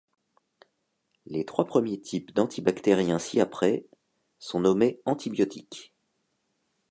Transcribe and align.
Les 1.27 1.45
trois 1.45 1.65
premiers 1.65 2.01
types 2.01 2.33
d'antibactériens 2.33 3.19
ci-après 3.19 3.85
sont 4.39 4.59
nommés 4.61 4.99
antibiotiques. 5.05 5.93